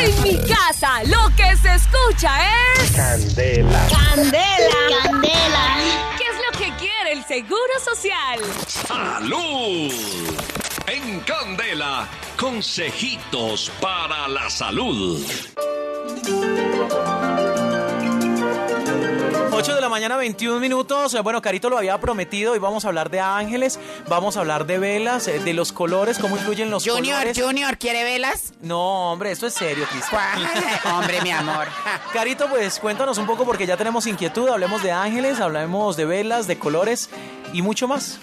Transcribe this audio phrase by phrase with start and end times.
[0.00, 2.30] En mi casa lo que se escucha
[2.78, 2.90] es...
[2.92, 3.86] Candela.
[3.88, 5.02] Candela.
[5.02, 5.76] Candela.
[6.16, 8.40] ¿Qué es lo que quiere el Seguro Social?
[8.66, 9.92] ¡Salud!
[10.86, 12.08] En Candela,
[12.38, 15.22] consejitos para la salud.
[19.60, 21.12] 8 de la mañana, 21 minutos.
[21.12, 23.78] Eh, Bueno, Carito lo había prometido y vamos a hablar de ángeles,
[24.08, 27.38] vamos a hablar de velas, eh, de los colores, cómo influyen los Junior, colores.
[27.38, 28.54] Junior, ¿quiere velas?
[28.62, 30.20] No, hombre, esto es serio, Cristian.
[30.94, 31.66] Hombre, mi amor.
[32.14, 34.48] Carito, pues cuéntanos un poco porque ya tenemos inquietud.
[34.48, 37.10] Hablemos de ángeles, hablemos de velas, de colores
[37.52, 38.18] y mucho más.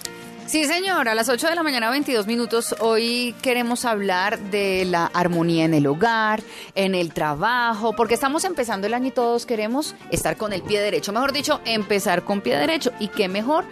[0.48, 5.04] Sí, señor, a las 8 de la mañana, 22 minutos, hoy queremos hablar de la
[5.04, 6.42] armonía en el hogar,
[6.74, 10.80] en el trabajo, porque estamos empezando el año y todos queremos estar con el pie
[10.80, 12.92] derecho, mejor dicho, empezar con pie derecho.
[12.98, 13.66] ¿Y qué mejor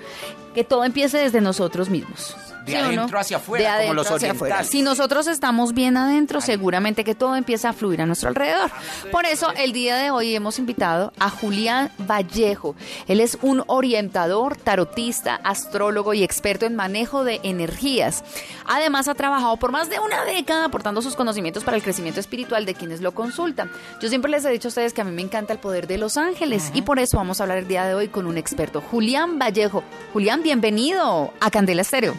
[0.56, 2.34] que todo empiece desde nosotros mismos?
[2.64, 2.86] De ¿Sí o no?
[2.88, 4.64] adentro hacia afuera, De como adentro los hacia afuera.
[4.64, 8.70] Si nosotros estamos bien adentro, seguramente que todo empieza a fluir a nuestro alrededor.
[9.12, 12.74] Por eso, el día de hoy hemos invitado a Julián Vallejo.
[13.06, 18.24] Él es un orientador, tarotista, astrólogo y experto en manejo de energías.
[18.64, 22.66] Además, ha trabajado por más de una década aportando sus conocimientos para el crecimiento espiritual
[22.66, 23.70] de quienes lo consultan.
[24.02, 25.98] Yo siempre les he dicho a ustedes que a mí me encanta el poder de
[25.98, 28.80] los ángeles y por eso vamos a hablar el día de hoy con un experto,
[28.80, 29.84] Julián Vallejo.
[30.12, 32.14] Julián, bienvenido a Candela Estéreo.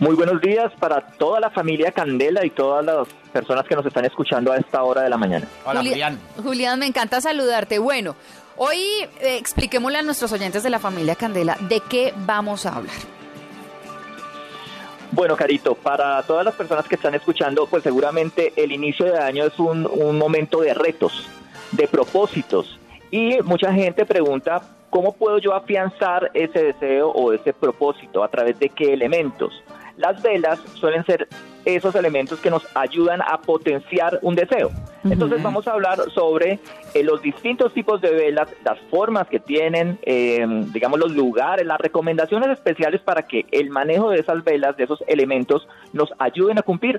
[0.00, 4.04] Muy buenos días para toda la familia Candela y todas las personas que nos están
[4.04, 5.46] escuchando a esta hora de la mañana.
[5.64, 6.18] Hola, Juli- Julián.
[6.42, 7.78] Julián, me encanta saludarte.
[7.78, 8.16] Bueno,
[8.56, 8.76] hoy
[9.20, 12.96] eh, expliquémosle a nuestros oyentes de la familia Candela de qué vamos a hablar.
[15.12, 19.44] Bueno, Carito, para todas las personas que están escuchando, pues seguramente el inicio de año
[19.44, 21.28] es un, un momento de retos,
[21.70, 22.80] de propósitos.
[23.12, 28.24] Y mucha gente pregunta, ¿cómo puedo yo afianzar ese deseo o ese propósito?
[28.24, 29.62] ¿A través de qué elementos?
[29.98, 31.28] Las velas suelen ser
[31.66, 34.70] esos elementos que nos ayudan a potenciar un deseo.
[35.04, 36.58] Entonces vamos a hablar sobre
[36.94, 41.78] eh, los distintos tipos de velas, las formas que tienen, eh, digamos los lugares, las
[41.78, 46.62] recomendaciones especiales para que el manejo de esas velas, de esos elementos, nos ayuden a
[46.62, 46.98] cumplir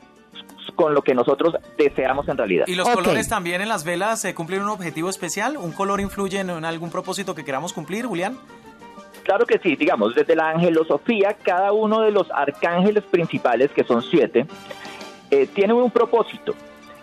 [0.75, 2.65] con lo que nosotros deseamos en realidad.
[2.67, 5.57] ¿Y los colores también en las velas eh, cumplen un objetivo especial?
[5.57, 8.37] ¿Un color influye en, en algún propósito que queramos cumplir, Julián?
[9.23, 14.01] Claro que sí, digamos, desde la angelosofía, cada uno de los arcángeles principales, que son
[14.01, 14.45] siete,
[15.31, 16.53] eh, tiene un propósito.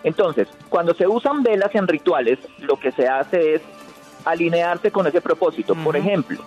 [0.03, 3.61] Entonces, cuando se usan velas en rituales, lo que se hace es
[4.25, 5.73] alinearse con ese propósito.
[5.75, 6.39] Por ejemplo,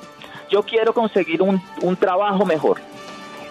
[0.48, 2.80] yo quiero conseguir un, un trabajo mejor.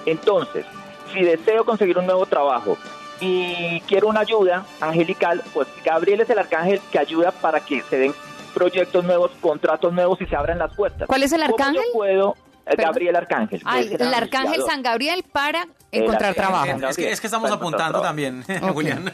[0.06, 0.66] Entonces,
[1.14, 2.78] si deseo conseguir un nuevo trabajo
[3.24, 7.98] y quiero una ayuda angelical, pues Gabriel es el arcángel que ayuda para que se
[7.98, 8.14] den
[8.54, 11.08] proyectos nuevos, contratos nuevos y se abran las puertas.
[11.08, 11.84] ¿Cuál es el ¿Cómo arcángel?
[11.86, 12.36] yo puedo?
[12.66, 12.86] Eh, Perdón.
[12.86, 13.62] Gabriel Arcángel.
[13.66, 14.62] Ah, es el, arcángel.
[14.64, 16.90] San Gabriel para encontrar arcángel trabajo.
[16.90, 18.72] Es que, es que estamos Para apuntando también, Ok.
[18.74, 19.12] Julián.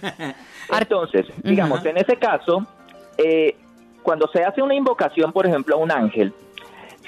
[0.72, 2.66] Entonces, digamos, en ese caso,
[3.18, 3.56] eh,
[4.04, 6.34] cuando se hace una invocación, por ejemplo, a un ángel,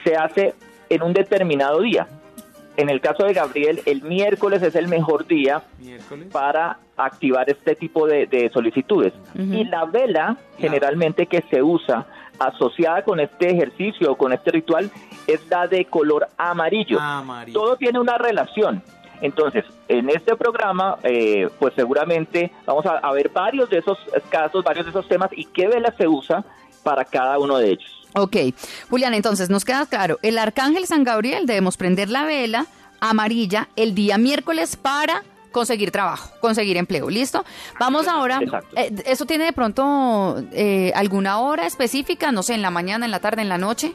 [0.03, 0.55] se hace
[0.89, 2.07] en un determinado día.
[2.77, 6.27] En el caso de Gabriel, el miércoles es el mejor día Miércoles.
[6.31, 9.13] para activar este tipo de, de solicitudes.
[9.35, 12.05] Y la vela, generalmente que se usa
[12.39, 14.89] asociada con este ejercicio o con este ritual,
[15.27, 16.99] es la de color amarillo.
[16.99, 17.59] Amarillo.
[17.59, 18.81] Todo tiene una relación.
[19.21, 23.99] Entonces, en este programa, eh, pues seguramente vamos a, a ver varios de esos
[24.29, 26.43] casos, varios de esos temas y qué vela se usa
[26.83, 28.07] para cada uno de ellos.
[28.13, 28.35] Ok,
[28.89, 32.65] Julián, entonces nos queda claro, el arcángel San Gabriel debemos prender la vela
[32.99, 37.43] amarilla el día miércoles para conseguir trabajo, conseguir empleo, ¿listo?
[37.79, 38.39] Vamos ahora,
[38.75, 42.31] eh, ¿eso tiene de pronto eh, alguna hora específica?
[42.31, 43.93] No sé, en la mañana, en la tarde, en la noche.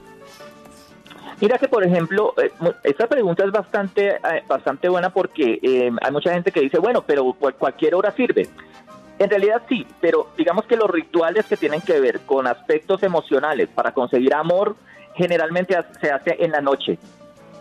[1.40, 2.50] Mira que, por ejemplo, eh,
[2.84, 7.02] esta pregunta es bastante, eh, bastante buena porque eh, hay mucha gente que dice, bueno,
[7.06, 8.48] pero cual- cualquier hora sirve.
[9.18, 13.68] En realidad sí, pero digamos que los rituales que tienen que ver con aspectos emocionales
[13.68, 14.76] para conseguir amor
[15.14, 16.98] generalmente se hace en la noche.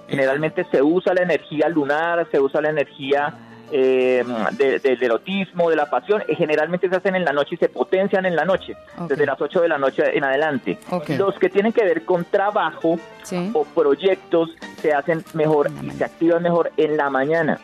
[0.09, 3.33] Generalmente se usa la energía lunar, se usa la energía
[3.71, 7.57] eh, de- del erotismo, de la pasión, y generalmente se hacen en la noche y
[7.57, 8.77] se potencian en la noche,
[9.09, 10.77] desde las 8 de la noche en adelante.
[11.17, 13.49] Los que tienen que ver con trabajo Sí.
[13.55, 17.57] o proyectos se hacen mejor y se activan mejor en la mañana.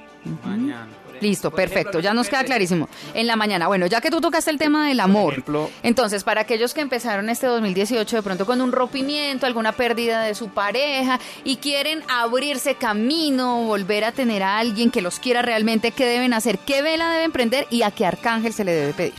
[0.44, 0.88] Mañana.
[1.22, 2.90] Listo, perfecto, ya nos queda clarísimo.
[3.14, 6.42] En la mañana, bueno, ya que tú tocaste el tema del amor, ejemplo- entonces para
[6.42, 11.20] aquellos que empezaron este 2018 de pronto con un rompimiento, alguna pérdida de su pareja
[11.44, 16.34] y quieren abrirse camino, volver a tener a alguien que los quiera realmente, ¿qué deben
[16.34, 16.58] hacer?
[16.60, 19.14] ¿Qué vela deben prender y a qué arcángel se le debe pedir?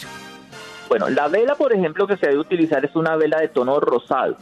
[0.89, 4.37] Bueno, la vela, por ejemplo, que se debe utilizar es una vela de tono rosado.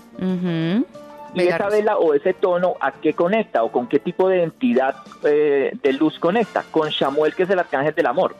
[1.34, 4.96] Y esa vela o ese tono, ¿a qué conecta o con qué tipo de entidad
[5.24, 6.64] eh, de luz conecta?
[6.70, 8.34] Con Shamuel, que es el arcángel del amor.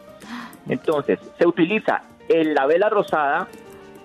[0.69, 3.49] Entonces, se utiliza en la vela rosada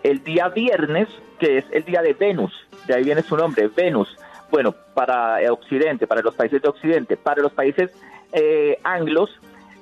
[0.03, 1.07] el día viernes,
[1.39, 2.53] que es el día de Venus,
[2.87, 4.15] de ahí viene su nombre, Venus.
[4.51, 7.91] Bueno, para eh, Occidente, para los países de Occidente, para los países
[8.31, 9.29] eh, anglos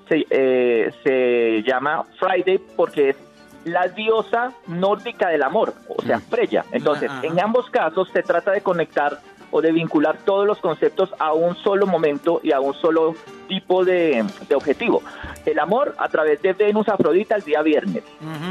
[0.08, 3.18] se, eh, se llama Friday porque es
[3.66, 6.66] la diosa nórdica del amor, o sea, Freya.
[6.72, 7.26] Entonces, Ajá.
[7.26, 9.20] en ambos casos se trata de conectar
[9.52, 13.16] o de vincular todos los conceptos a un solo momento y a un solo
[13.60, 15.02] tipo de, de objetivo.
[15.46, 18.04] El amor a través de Venus Afrodita el día viernes.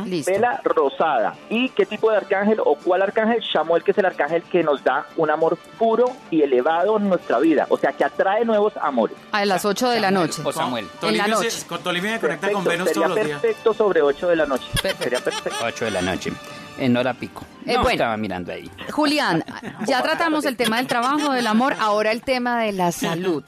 [0.06, 0.31] Listo.
[0.31, 1.34] Vela rosada.
[1.49, 3.40] ¿Y qué tipo de arcángel o cuál arcángel?
[3.40, 7.38] Shamuel, que es el arcángel que nos da un amor puro y elevado en nuestra
[7.38, 7.66] vida.
[7.70, 9.16] O sea, que atrae nuevos amores.
[9.32, 10.43] A las 8 de la noche.
[10.44, 10.84] O Samuel.
[10.84, 11.66] En la Tolivia se- noche.
[11.66, 13.40] con Tolivia me conecta con Perfecto, Venus sería todos los días.
[13.40, 14.64] perfecto sobre 8 de la noche.
[14.82, 15.04] Perfecto.
[15.04, 15.58] Sería perfecto.
[15.64, 16.32] 8 de la noche.
[16.78, 17.44] En hora pico.
[17.66, 17.90] Eh, no, bueno.
[17.90, 18.70] estaba mirando ahí.
[18.90, 19.44] Julián,
[19.87, 23.44] ya tratamos el tema del trabajo, del amor, ahora el tema de la salud.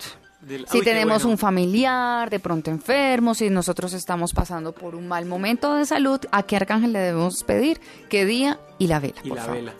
[0.46, 1.30] Del- Si Uy, tenemos bueno.
[1.32, 6.20] un familiar de pronto enfermo, si nosotros estamos pasando por un mal momento de salud,
[6.32, 7.80] ¿a qué arcángel le debemos pedir?
[8.10, 8.58] ¿Qué día?
[8.78, 9.56] Y la vela, Y por la favor.
[9.60, 9.72] vela.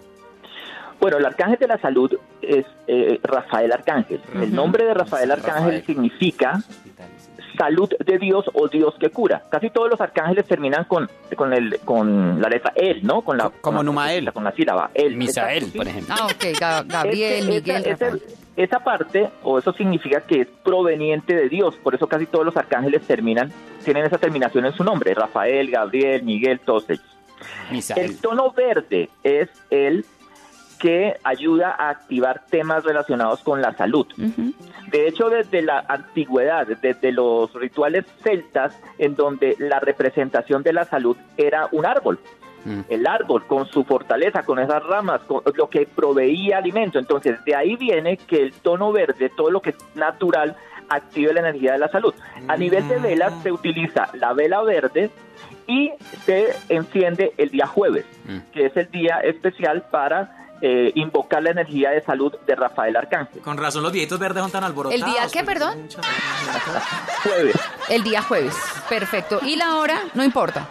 [1.01, 4.23] Bueno, el arcángel de la salud es eh, Rafael Arcángel.
[4.35, 5.85] El nombre de Rafael Arcángel Rafael.
[5.87, 6.63] significa
[7.59, 9.43] salud de Dios o Dios que cura.
[9.51, 13.21] Casi todos los arcángeles terminan con, con, el, con la letra El, ¿no?
[13.23, 14.33] Con la, Como con la- Numael.
[14.33, 15.17] Con la sílaba El.
[15.17, 16.15] Misael, por ejemplo.
[16.19, 18.23] Ah, ok, Ga- Gabriel, Miguel.
[18.57, 21.77] Esa parte, o eso significa que es proveniente de Dios.
[21.77, 23.53] Por eso casi todos los arcángeles terminan,
[23.85, 25.15] tienen esa terminación en su nombre.
[25.15, 27.05] Rafael, Gabriel, Miguel, todos ellos.
[27.71, 28.11] Misael.
[28.11, 30.05] El tono verde es el
[30.79, 34.07] que ayuda a activar temas relacionados con la salud.
[34.91, 40.85] De hecho, desde la antigüedad, desde los rituales celtas, en donde la representación de la
[40.85, 42.19] salud era un árbol.
[42.65, 42.81] Mm.
[42.89, 46.99] El árbol con su fortaleza, con esas ramas, con lo que proveía alimento.
[46.99, 50.57] Entonces, de ahí viene que el tono verde, todo lo que es natural,
[50.89, 52.15] active la energía de la salud.
[52.49, 55.11] A nivel de velas, se utiliza la vela verde
[55.67, 55.93] y
[56.27, 58.39] se enciende el día jueves, Mm.
[58.53, 63.43] que es el día especial para eh, invocar la energía de salud de Rafael Arcángel.
[63.43, 65.05] Con razón los viejitos verdes son tan alborotados.
[65.05, 65.83] ¿El día qué, perdón?
[65.83, 66.07] muchas-
[67.23, 67.57] Jueves.
[67.91, 68.57] El día jueves.
[68.89, 69.41] Perfecto.
[69.43, 69.99] ¿Y la hora?
[70.15, 70.67] No importa.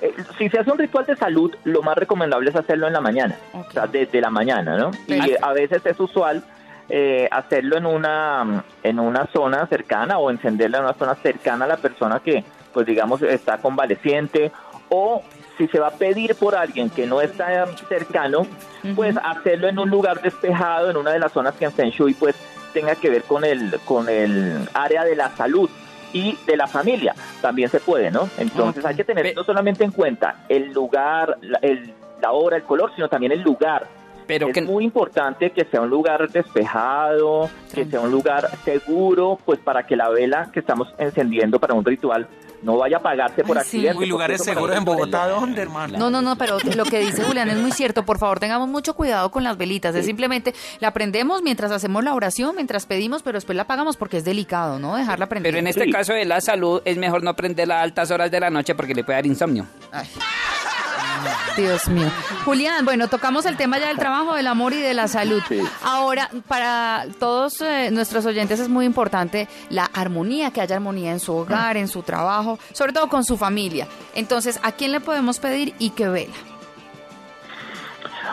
[0.00, 3.00] Eh, si se hace un ritual de salud, lo más recomendable es hacerlo en la
[3.00, 4.90] mañana, o sea, desde la mañana, ¿no?
[5.06, 6.44] Y eh, a veces es usual
[6.88, 11.68] eh, hacerlo en una en una zona cercana o encenderla en una zona cercana a
[11.68, 14.52] la persona que, pues digamos, está convaleciente.
[14.90, 15.22] O
[15.58, 18.46] si se va a pedir por alguien que no está cercano,
[18.94, 22.14] pues hacerlo en un lugar despejado, en una de las zonas que en Feng Shui,
[22.14, 22.36] pues
[22.72, 25.68] tenga que ver con el con el área de la salud
[26.12, 28.28] y de la familia también se puede, ¿no?
[28.38, 32.64] Entonces hay que tener no solamente en cuenta el lugar, la, el- la hora, el
[32.64, 33.86] color, sino también el lugar.
[34.26, 39.38] Pero es que muy importante que sea un lugar despejado, que sea un lugar seguro,
[39.44, 42.26] pues para que la vela que estamos encendiendo para un ritual
[42.62, 43.86] no vaya a apagarse por Ay, sí.
[43.96, 45.98] Uy, lugares seguros en Bogotá, ¿dónde, hermano?
[45.98, 48.04] No, no, no, pero lo que dice Julián es muy cierto.
[48.04, 49.94] Por favor, tengamos mucho cuidado con las velitas.
[49.94, 54.18] Es simplemente la prendemos mientras hacemos la oración, mientras pedimos, pero después la apagamos porque
[54.18, 54.96] es delicado, ¿no?
[54.96, 55.48] Dejarla prendida.
[55.50, 55.90] Pero en este Sí.
[55.92, 58.94] caso de la salud es mejor no prenderla a altas horas de la noche porque
[58.94, 59.66] le puede dar insomnio.
[61.56, 62.10] Dios mío.
[62.44, 65.42] Julián, bueno, tocamos el tema ya del trabajo, del amor y de la salud.
[65.48, 65.60] Sí.
[65.82, 71.20] Ahora, para todos eh, nuestros oyentes es muy importante la armonía, que haya armonía en
[71.20, 73.86] su hogar, en su trabajo, sobre todo con su familia.
[74.14, 76.34] Entonces, ¿a quién le podemos pedir y qué vela?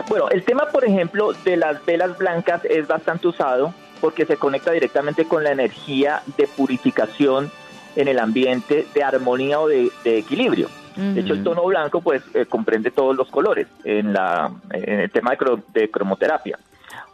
[0.07, 4.71] Bueno, el tema, por ejemplo, de las velas blancas es bastante usado porque se conecta
[4.71, 7.51] directamente con la energía de purificación
[7.95, 10.69] en el ambiente, de armonía o de, de equilibrio.
[10.95, 15.11] De hecho, el tono blanco pues eh, comprende todos los colores en, la, en el
[15.11, 16.57] tema de, cro- de cromoterapia.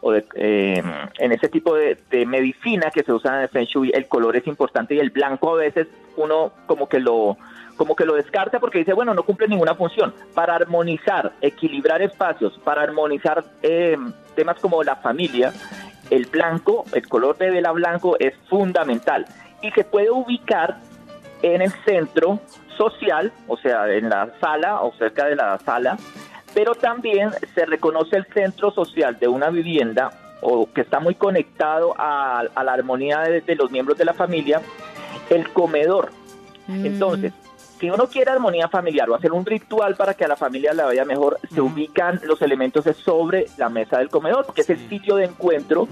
[0.00, 0.82] O de, eh,
[1.18, 4.36] en ese tipo de, de medicina que se usa en el Feng Shui, el color
[4.36, 7.36] es importante y el blanco a veces uno como que lo
[7.76, 10.14] como que lo descarta porque dice, bueno, no cumple ninguna función.
[10.34, 13.96] Para armonizar, equilibrar espacios, para armonizar eh,
[14.36, 15.52] temas como la familia,
[16.10, 19.24] el blanco, el color de vela blanco es fundamental
[19.62, 20.78] y se puede ubicar
[21.42, 22.40] en el centro
[22.76, 25.96] social, o sea, en la sala o cerca de la sala,
[26.54, 31.94] pero también se reconoce el centro social de una vivienda o que está muy conectado
[31.96, 34.60] a, a la armonía de, de los miembros de la familia,
[35.30, 36.10] el comedor.
[36.66, 36.86] Mm.
[36.86, 37.32] Entonces,
[37.78, 40.84] si uno quiere armonía familiar o hacer un ritual para que a la familia le
[40.84, 45.16] vaya mejor, se ubican los elementos sobre la mesa del comedor, porque es el sitio
[45.16, 45.88] de encuentro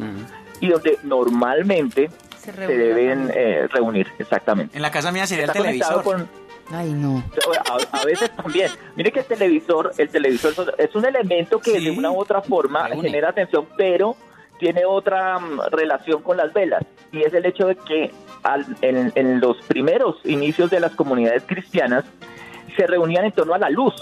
[0.61, 4.76] y donde normalmente Se deben eh, reunir, exactamente.
[4.76, 6.02] En la casa mía sería el Está televisor.
[6.02, 6.28] con,
[6.73, 7.23] Ay, no.
[7.68, 8.70] a, a veces también.
[8.97, 11.85] Mire que el televisor, el televisor es un elemento que Sí.
[11.85, 14.16] de una u otra forma genera atención, pero
[14.59, 16.82] tiene otra mm, relación con las velas
[17.12, 18.11] y es el hecho de que
[18.42, 22.04] al- en, en los primeros inicios de las comunidades cristianas
[22.76, 23.94] se reunían en torno a la luz.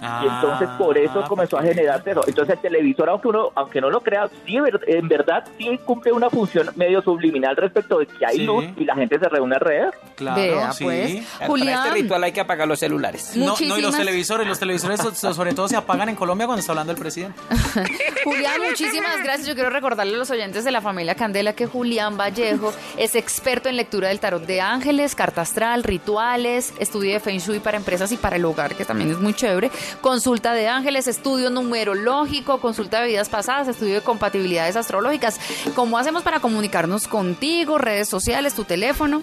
[0.00, 2.22] Y entonces por eso Ah, comenzó a generarse eso.
[2.26, 6.28] Entonces el televisor, aunque uno, aunque no lo crea, sí, en verdad sí cumple una
[6.30, 8.44] función medio subliminal respecto de que hay Sí.
[8.44, 9.94] luz y la gente se reúne alrededor.
[10.16, 10.84] Claro, Vea, sí.
[10.84, 11.24] pues.
[11.38, 11.78] Para Julián.
[11.86, 13.32] este ritual hay que apagar los celulares.
[13.36, 16.46] No, no, y los televisores, los televisores so- so- sobre todo se apagan en Colombia
[16.46, 17.38] cuando está hablando el presidente.
[18.24, 19.46] Julián, muchísimas gracias.
[19.46, 23.68] Yo quiero recordarle a los oyentes de la familia Candela que Julián Vallejo es experto
[23.68, 28.12] en lectura del tarot de ángeles, carta astral, rituales, estudio de Feng Shui para empresas
[28.12, 33.00] y para el hogar, que también es muy chévere, consulta de ángeles, estudio numerológico, consulta
[33.00, 35.40] de vidas pasadas, estudio de compatibilidades astrológicas.
[35.74, 37.78] ¿Cómo hacemos para comunicarnos contigo?
[37.78, 39.22] Redes sociales, tu teléfono.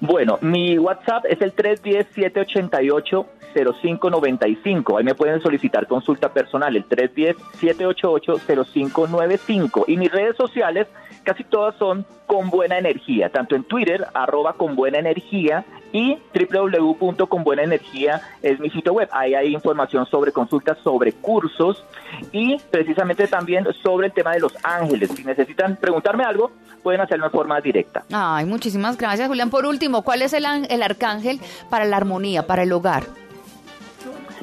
[0.00, 1.52] Bueno, mi WhatsApp es el
[3.54, 4.98] 310-788-0595.
[4.98, 9.84] Ahí me pueden solicitar consulta personal, el 310-788-0595.
[9.86, 10.88] Y mis redes sociales,
[11.22, 18.20] casi todas son con buena energía, tanto en Twitter, arroba con buena energía, y www.conbuenaenergía
[18.42, 19.08] es mi sitio web.
[19.12, 21.84] Ahí hay información sobre consultas, sobre cursos
[22.32, 25.10] y precisamente también sobre el tema de los ángeles.
[25.14, 26.50] Si necesitan preguntarme algo,
[26.82, 28.04] pueden hacerlo en forma directa.
[28.12, 29.50] Ay, muchísimas gracias, Julián.
[29.50, 33.04] Por último, ¿cuál es el, el arcángel para la armonía, para el hogar?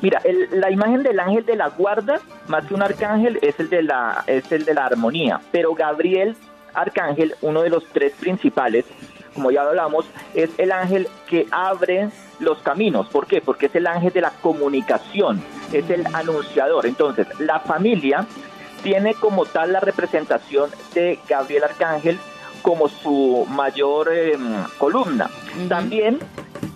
[0.01, 3.69] Mira, el- la imagen del ángel de la guarda, más que un arcángel, es el
[3.69, 5.41] de la es el de la armonía.
[5.51, 6.35] Pero Gabriel
[6.73, 8.85] Arcángel, uno de los tres principales,
[9.33, 13.07] como ya hablamos, es el ángel que abre los caminos.
[13.09, 13.41] ¿Por qué?
[13.41, 16.85] Porque es el ángel de la comunicación, es el anunciador.
[16.85, 18.25] Entonces, la familia
[18.83, 22.17] tiene como tal la representación de Gabriel Arcángel
[22.61, 24.37] como su mayor eh,
[24.77, 25.29] columna.
[25.67, 26.19] También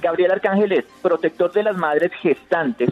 [0.01, 2.89] Gabriel Arcángel es protector de las madres gestantes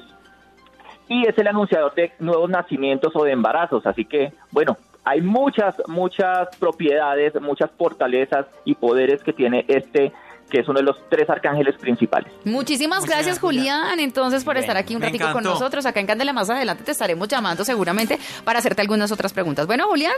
[1.12, 3.86] y es el anunciador de nuevos nacimientos o de embarazos.
[3.86, 10.13] Así que, bueno, hay muchas, muchas propiedades, muchas fortalezas y poderes que tiene este,
[10.50, 12.32] que es uno de los tres arcángeles principales.
[12.46, 15.86] Muchísimas Muchas gracias, gracias, Julián, entonces, por estar aquí un me ratico con nosotros.
[15.86, 19.68] Acá en Candela más adelante te estaremos llamando seguramente para hacerte algunas otras preguntas.
[19.68, 20.15] Bueno, Julián,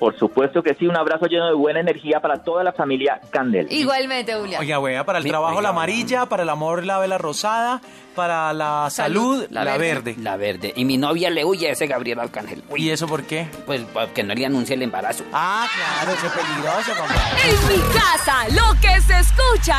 [0.00, 3.68] Por supuesto que sí, un abrazo lleno de buena energía para toda la familia Candel.
[3.70, 4.60] igualmente, Julián.
[4.60, 7.82] Oiga, wea, para el Mi- trabajo oiga, la amarilla, para el amor la vela rosada,
[8.16, 10.02] para la salud, Salud, la la, verde.
[10.14, 10.22] verde.
[10.22, 10.72] La verde.
[10.74, 12.64] Y mi novia le huye a ese Gabriel Arcángel.
[12.70, 13.46] Uy, ¿Y eso por qué?
[13.66, 15.22] pues para que no le anuncie el embarazo.
[15.32, 17.50] Ah, claro, eso es peligroso, compadre.
[17.50, 19.76] En mi casa lo que se escucha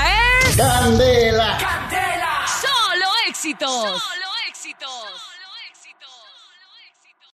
[0.47, 1.57] es Candela.
[2.47, 3.69] Solo éxitos.
[3.71, 4.20] Solo éxitos.